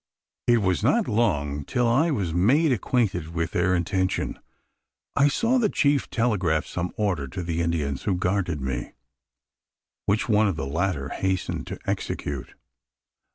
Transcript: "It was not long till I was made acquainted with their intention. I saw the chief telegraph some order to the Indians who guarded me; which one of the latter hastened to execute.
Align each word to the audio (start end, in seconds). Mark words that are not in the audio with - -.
"It 0.47 0.63
was 0.63 0.81
not 0.81 1.07
long 1.07 1.63
till 1.63 1.87
I 1.87 2.09
was 2.09 2.33
made 2.33 2.71
acquainted 2.71 3.35
with 3.35 3.51
their 3.51 3.75
intention. 3.75 4.39
I 5.15 5.27
saw 5.27 5.59
the 5.59 5.69
chief 5.69 6.09
telegraph 6.09 6.65
some 6.65 6.91
order 6.97 7.27
to 7.27 7.43
the 7.43 7.61
Indians 7.61 8.01
who 8.01 8.15
guarded 8.15 8.61
me; 8.61 8.93
which 10.07 10.27
one 10.27 10.47
of 10.47 10.55
the 10.55 10.65
latter 10.65 11.09
hastened 11.09 11.67
to 11.67 11.77
execute. 11.85 12.55